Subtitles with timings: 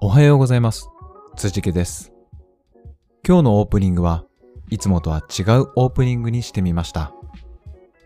[0.00, 0.88] おはようございます。
[1.36, 2.12] 辻家です。
[3.26, 4.24] 今日のオープニングは
[4.70, 7.12] いつもとは違うオープニングにしてみました。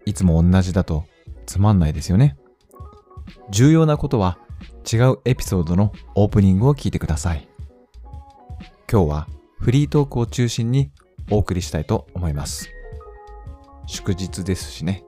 [0.07, 1.05] いつも同じだと
[1.47, 2.37] つまんないですよね。
[3.51, 4.39] 重要なことは
[4.91, 7.49] 違うエピソードのオープニングを聞いてください。
[8.91, 9.29] 今日は
[9.59, 10.91] フリートークを中心に
[11.31, 12.69] お送りしたいと思います。
[13.87, 15.05] 祝日ですしね。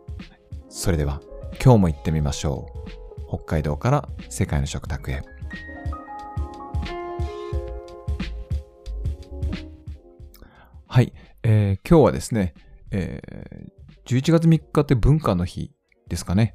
[0.68, 1.20] それでは
[1.62, 3.28] 今日も行ってみましょう。
[3.28, 5.22] 北海道から世界の食卓へ。
[11.48, 12.54] えー今日はですね、
[12.90, 15.70] えー11月3日って文化の日
[16.08, 16.54] ですかね。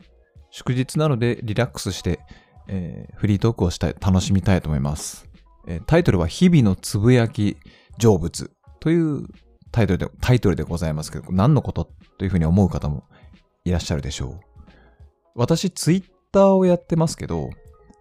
[0.50, 2.20] 祝日なのでリラックスして、
[2.68, 5.30] えーフリートークをしたい、楽しみたいと思います。
[5.66, 7.56] えータイトルは日々のつぶやき
[8.00, 8.52] 成仏
[8.82, 9.28] という
[9.72, 13.06] タイトルで、タイトルでございますけど、何のことというふうに思う方も
[13.64, 14.40] いらっしゃるでしょう。
[15.36, 17.50] 私、ツイッターをやってますけど、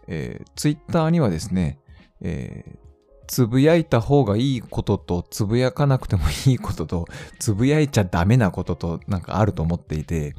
[0.08, 1.78] えー、ツイッターにはですね、
[2.20, 2.89] えー
[3.30, 7.06] つぶやいた方がいいことと、つぶやかなくてもいいことと、
[7.38, 10.34] つぶやいちゃダメなことと、なんかあると思っていて、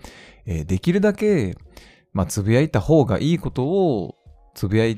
[0.46, 1.56] えーできるだけ、
[2.12, 4.16] まあ、つぶやいた方がいいことを、
[4.56, 4.94] つぶや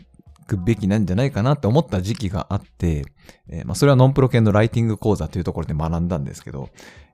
[0.47, 3.05] くべきなんじゃないかなって思った時期があって、
[3.47, 6.69] えーまあ、それはノンプロ系のライティング講座というところで学んだんですけど、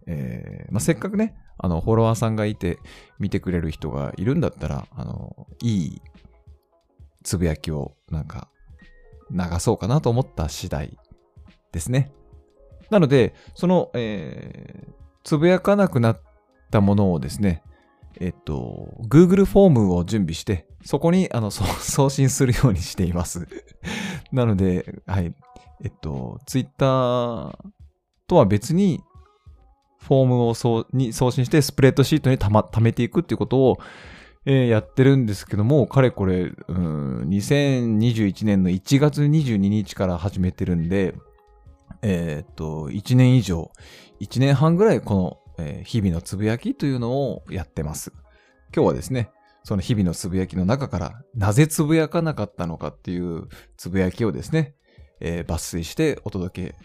[0.08, 2.80] えーまあ、せっかくね、あの、フォロワーさんがいて、
[3.20, 6.02] 見てくれる人がいるんだったら、あの、いい
[7.24, 8.48] つぶやきを、なんか、
[9.32, 10.98] 流そうかなと思った次第
[11.72, 12.12] ですね。
[12.90, 16.22] なので、その、えーつぶやかなくなっ
[16.72, 17.62] たものをですね、
[18.20, 23.48] えっと、Google フォームを準備して、そこに、あの、送 信するようにしています。
[24.32, 25.34] なので、はい。
[25.84, 27.56] えっと、Twitter
[28.28, 29.04] とは別に、
[30.00, 33.78] フォームをそうに送信して、スプレッドシートにたま、貯めていくっていうことを、
[34.46, 41.16] えーやってるんですけども、かれこれ、うん、2021年の1月22日から始めてるんで、
[42.02, 43.72] えーっと、1年以上、
[44.22, 45.16] 1年半ぐらいこ
[45.58, 48.14] の、えー日々のつぶやきというのをやってます。
[48.74, 49.30] 今日はですね、
[49.64, 54.76] その日々のつぶやきの中から、なぜつぶやかなかったのかっていうつぶやきをですね、
[55.20, 56.76] えー抜粋してお届け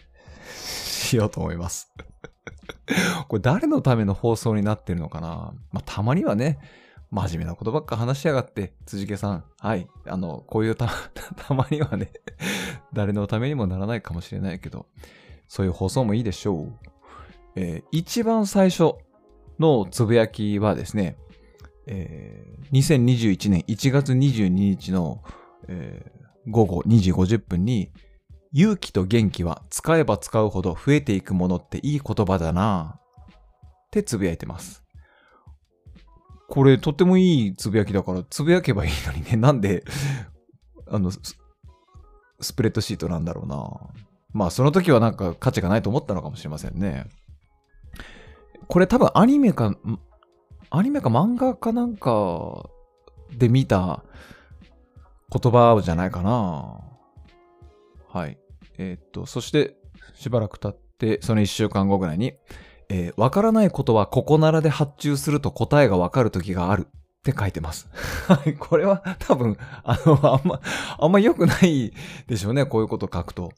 [0.51, 1.93] しようと思います。
[3.29, 5.53] これ誰のための放送になってるのかな？
[5.71, 6.59] まあ、たまにはね、
[7.11, 9.43] 真面目なことばっか話しやがって、辻家さん。
[9.59, 9.87] はい。
[10.07, 10.89] あの、こういうた、
[11.37, 12.11] たまにはね、
[12.93, 14.87] 誰のためにもならないかもしれないけど、
[15.47, 16.73] そういう放送もいいでしょう。
[17.55, 18.95] えー一番最初
[19.59, 21.17] のつぶやきはですね、
[21.87, 25.23] えー2021年1月22日の、
[25.67, 27.91] えー午後2時50分に、
[28.53, 34.84] 勇気と元気は使えば使うほど増えていくものっていい言葉だなってつぶやいてます。
[36.47, 39.35] これとってもいいつぶやきだからつぶやけばいいのにね。
[39.37, 39.83] なんで、
[40.87, 43.71] あの、スプレッドシートなんだろうな。
[44.33, 47.07] まあその時はなんか価値がないと思ったのかもしれませんね。
[48.67, 49.75] これ多分アニメか、
[50.69, 52.69] アニメか漫画かなんか
[53.31, 54.03] で見た
[55.31, 56.79] 言葉じゃないかな。
[58.09, 58.37] はい。
[58.77, 59.77] えーっと、そして
[60.13, 62.33] しばらく経って、その一週間後ぐらいに、
[62.89, 66.91] えーわからないことはここならで発注すると答えがわかる時があるっ
[67.23, 67.89] て書いてます。
[68.27, 68.53] はい。
[68.53, 70.61] これは多分、あの、あんま、
[70.99, 71.91] あんま良くない
[72.27, 72.65] でしょうね。
[72.65, 73.51] こういうこと書くと。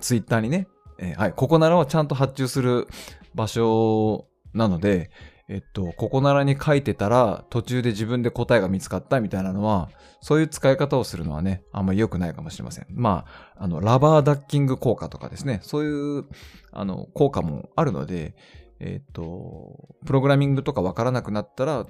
[0.00, 0.68] ツイッターにね。
[0.98, 1.32] えーはい。
[1.32, 2.86] ここならはちゃんと発注する
[3.34, 5.10] 場所なので、
[5.48, 9.88] えっと、ここならに書いてたら、途中で自分で答えが見つかったみたいなのは、
[10.20, 12.86] そういう使い方をするのはね、あんまり良くないかもしれません。
[12.90, 13.24] ま
[13.56, 16.24] あ、あの、ラバーダッキング効果とかですね、そういう、
[16.70, 18.34] あの、効果もあるので、
[18.80, 21.86] えっと、プログラミングとかわからなくなったら、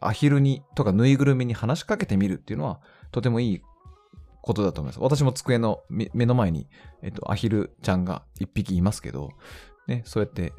[0.00, 2.80] アヒルに、とかぬいぐるみに話しかけてみるっていうのは、
[3.12, 3.62] とてもいい
[4.42, 5.00] ことだと思います。
[5.00, 6.68] 私も机の目の前に、
[7.02, 9.30] えっと、アヒルちゃんが一匹いますけど、
[9.86, 10.52] ね、そうやって、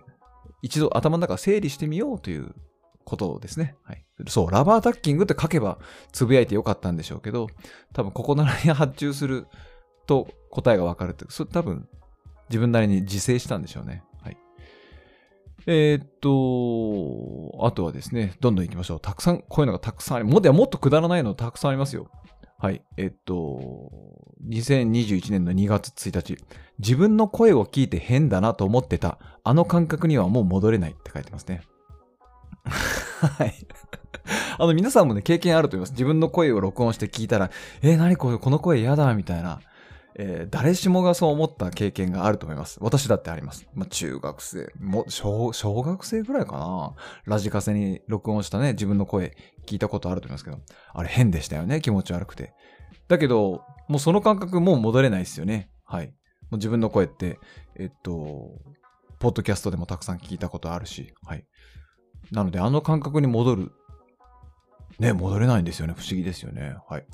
[0.61, 2.55] 一度頭の中整理してみようという
[3.03, 3.75] ことですね。
[3.83, 4.05] はい。
[4.27, 5.79] そう、ラバータッキングって書けば
[6.13, 7.47] つぶやいてよかったんでしょうけど、
[7.93, 9.47] 多分ここならに発注する
[10.07, 11.89] と答えがわかるって、それ多分
[12.49, 14.03] 自分なりに自制したんでしょうね。
[15.65, 18.99] えーっと、あとはですね、どんどん行きましょう。
[18.99, 22.09] たくさん、こういうのがたくさんあり、もっともっとくだらないのたくさんありますよ。
[22.57, 22.81] はい。
[22.97, 23.91] えっと、
[24.47, 26.37] 2021年の2月1日、
[26.79, 31.61] 自分の声を聞いて変だなと思ってた、あの感覚にはもう戻れないって書いてますね。
[32.63, 33.53] はい。
[34.57, 35.91] あの、皆さんもね、経験あると思います。
[35.93, 37.51] 自分の声を録音して聞いたら、
[37.81, 39.59] えー、何これ、この声嫌だ、みたいな。
[40.15, 42.77] えー誰しもがそう思った経験があると思います。
[42.81, 43.67] 私だってあります。
[43.73, 46.93] まあ、中学生、も小、小学生ぐらいかな。
[47.25, 50.59] ラジカセに録音したね、自分の声聞いたことあると思いますけど、
[50.93, 52.53] あれ変でしたよね、気持ち悪くて。
[53.07, 55.69] だけど、もうその感覚もう戻れないですよね。
[55.85, 56.07] はい。
[56.07, 56.13] も
[56.53, 57.39] う自分の声って、
[57.75, 58.51] えっと、
[59.19, 61.45] ポッドキャストでもたくさん聞いたことあるし、はい。
[62.31, 63.71] なので、あの感覚に戻る。
[64.99, 65.93] ね、戻れないんですよね。
[65.97, 66.75] 不思議ですよね。
[66.87, 67.05] はい。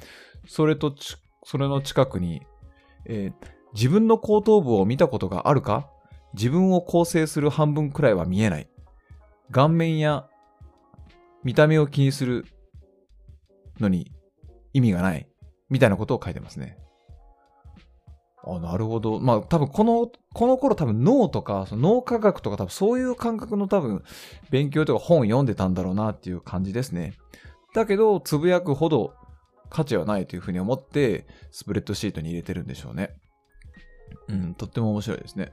[0.47, 0.93] それと、
[1.43, 2.41] それの近くに、
[3.09, 5.91] えー自分の後頭部を見たことがあるか？
[6.33, 8.67] 自分を構成する半分くらいは見えない。
[9.51, 10.27] 顔面や
[11.43, 12.47] 見た目を気にする
[13.79, 14.11] のに
[14.73, 15.27] 意味がない。
[15.69, 16.79] みたいなことを書いてますね。
[18.43, 19.19] あ、なるほど。
[19.19, 24.03] まあ多分この、この頃多分脳とか、その脳科学とか多分そういう感覚の多分
[24.49, 27.13] 勉強とか本読んでたんだろうなっていう感じですね。
[27.75, 29.13] だけど、つぶやくほど
[29.69, 33.15] 価値はないというふうに思って、スプレッドシートに入れてるんでしょうね。
[34.27, 35.51] うん、とっても面白いですね。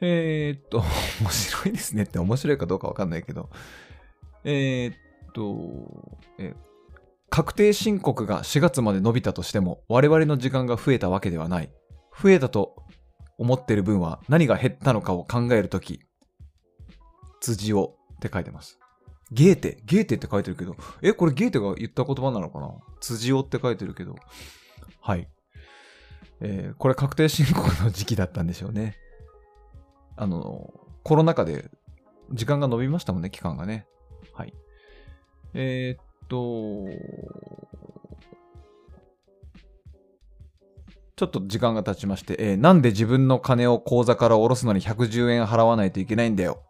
[0.00, 0.82] えー、っと、
[1.20, 3.50] 面白いですねって面白いかどうかわかんないけど、
[4.44, 4.96] えー、っ
[5.32, 6.54] と、え
[7.30, 11.72] 確定申告が4月まで伸びたとしても、我々の時間が増えたわけではない。
[12.20, 12.76] 増えたと
[13.38, 16.00] 思ってる分は何が減ったのかを考えるとき、
[17.40, 18.78] 辻をって書いてます。
[19.32, 22.74] ゲーテ、ゲーテって書いてるけど、え、これゲーテが言った言葉なのかな？
[23.00, 24.14] 辻をって書いてるけど、
[25.00, 25.28] はい。
[26.40, 28.96] えーこれ確定申告の時期だったんでしょうね。
[30.16, 30.70] あの、
[31.02, 31.70] コロナ禍で
[32.32, 33.86] 時間が伸びましたもんね、期間がね。
[34.34, 34.52] はい。
[35.54, 36.86] えーっと、
[41.16, 46.62] ちょっと時間が経ちまして、えーなんで自分の金を口座から下ろすのに110円払わないといけないんだよ。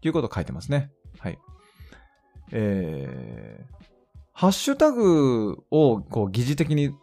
[0.00, 0.92] ということを書いてますね。
[1.18, 1.38] はい。
[2.52, 3.84] えー、
[4.32, 6.94] ハッシュタグをこう疑似的に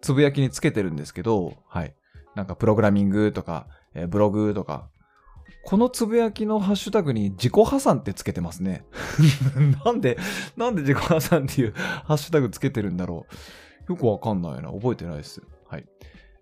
[0.00, 1.94] つぶやきにつけてるんですけど、はい。
[2.34, 4.88] なんかプログラミングとか、えーブログとか、
[5.64, 8.84] このつぶやきのハッシュタグに自己破産ってつけてますね。
[9.84, 10.18] なんで、
[10.56, 11.72] なんで自己破産っていう
[12.04, 13.26] ハッシュタグつけてるんだろ
[13.88, 13.92] う。
[13.92, 14.72] よくわかんないな。
[14.72, 15.42] 覚えてないです。
[15.68, 15.86] はい。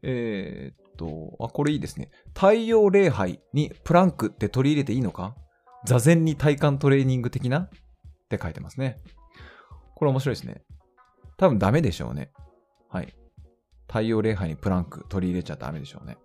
[0.02, 2.10] えーっと、あ、これいいですね。
[2.34, 5.34] 太陽礼拝にプランクって取り入れていいのか？
[5.86, 7.60] 座禅に体幹トレーニング的な？
[7.60, 7.70] っ
[8.28, 9.00] て書いてますね。
[9.94, 10.62] これ面白いですね。
[11.36, 12.30] 多分ダメでしょうね。
[12.88, 13.14] はい。
[13.86, 16.16] 太陽礼拝にプランク取り入れちゃダメでしょうね。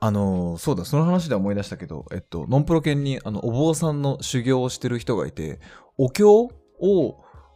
[0.00, 5.60] あのそうだ、その話で思い出したけど、えっと、ノンプロ犬に、あの、お坊さんの修行をしてる人がいて、
[5.96, 6.50] お経を、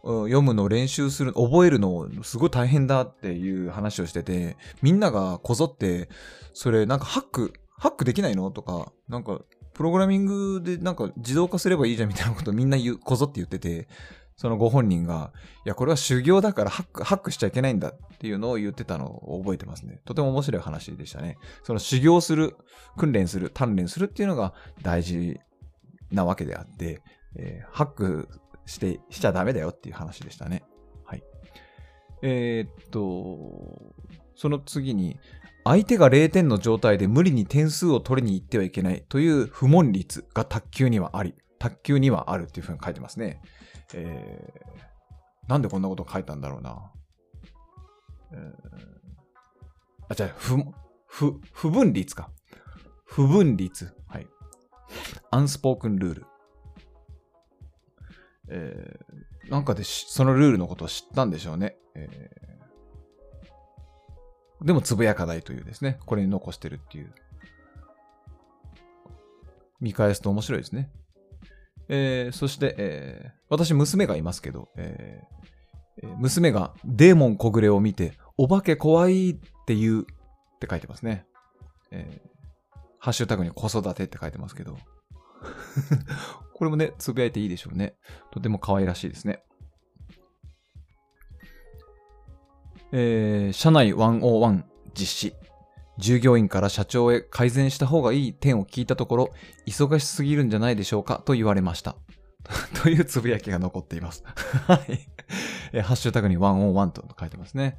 [0.03, 6.09] 読むのを練習する、覚えるのすごい大変だっていう話をしてて、みんながこぞって、
[6.53, 8.49] それなんかハック、ハックできないの？
[8.49, 9.41] とか、なんか、
[9.79, 13.87] プログラミングでなんか自動化すればいいじゃんみたいなことをみんな言う、こぞって言ってて、
[14.35, 15.31] そのご本人が、
[15.65, 20.01] いや、これは修行だからハック、ハックしちゃいけないんだっていうのを言ってたのを覚えてますね。
[20.03, 21.37] とても面白い話でしたね。
[21.63, 22.57] その修行する、
[22.97, 25.39] 訓練する、鍛錬するっていうのが大事
[26.11, 27.01] なわけであって、
[27.37, 28.27] えーハック
[28.65, 30.63] して、しちゃダメだよっていう話でしたね。
[31.05, 31.23] はい。
[32.21, 33.95] えーっと、
[34.39, 35.19] その次に、
[35.65, 43.41] 相手が0点の状態で無理に点数を取りに行ってはいけないという不問率が卓球にはあり、卓球にはあるっていうふうに書いてますね。
[43.93, 46.89] えー、なんでこんなこと書いたんだろうな。
[48.31, 48.99] えー
[50.11, 50.55] あ、じゃあ、不、
[51.05, 52.31] 不、不分率か。
[53.03, 53.93] 不分率。
[54.07, 54.27] はい。
[55.31, 56.25] アンスポークンルール。
[58.47, 61.75] えー、なんかでそのルールのことを知ったんでしょうね。
[61.93, 62.48] えー
[64.61, 65.99] でも、つぶやかないというですね。
[66.05, 67.13] これに残してるっていう。
[69.79, 70.91] 見返すと面白いですね。
[71.87, 75.39] えーそして、えー私、娘がいますけど、えー
[76.17, 79.35] 娘がデーモン小暮を見て、お化け怖いっ
[79.65, 80.05] て言うっ
[80.59, 81.25] て書いてますね。
[81.91, 82.29] えー
[83.01, 84.77] ハッシュタグに子育てって書いてますけど。
[86.53, 87.95] これもね、つぶやいていいでしょうね。
[88.31, 89.41] とても可愛らしいですね。
[92.91, 95.35] えー社内101実施。
[95.99, 99.29] 従業員から社長へ改善した方がいい点を聞いたところ、
[99.67, 101.97] 忙しすぎるんじゃないでしょうかと言われました。
[102.81, 104.23] というつぶやきが残っています。
[104.65, 105.81] はい。
[105.81, 107.77] ハッシュタグに101と書いてますね。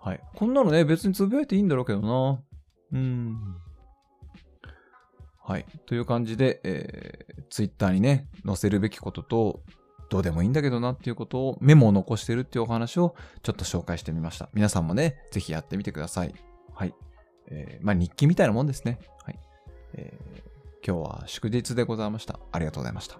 [0.00, 0.20] はい。
[0.36, 2.40] こんなのね、別につぶやいていいんだろうけどな。
[2.92, 3.56] うん。
[5.42, 5.66] はい。
[5.86, 9.62] という感じで、えー、ツイッターにね、載せるべきことと、
[10.08, 14.48] どうでもいいんだけどなっていうことをメモを残してるっていうお話をちょっと紹介してみました。
[14.54, 16.34] 皆さんもね、ぜひやってみてください。
[16.74, 16.94] はい。
[17.48, 18.98] えーまあ日記みたいなもんですね。
[19.24, 19.38] はい。
[19.94, 20.48] えー
[20.86, 22.38] 今日は祝日でございました。
[22.52, 23.18] ありがとうございました。